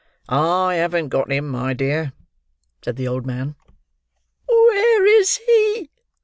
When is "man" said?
3.27-3.53